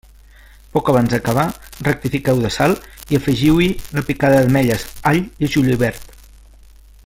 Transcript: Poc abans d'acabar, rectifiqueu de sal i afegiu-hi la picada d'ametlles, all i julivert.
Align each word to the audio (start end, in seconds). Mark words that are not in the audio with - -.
Poc 0.75 0.87
abans 0.93 1.11
d'acabar, 1.11 1.43
rectifiqueu 1.87 2.41
de 2.45 2.51
sal 2.57 2.73
i 3.13 3.19
afegiu-hi 3.19 3.69
la 3.99 4.05
picada 4.09 4.41
d'ametlles, 4.47 4.89
all 5.11 5.23
i 5.25 5.51
julivert. 5.57 6.19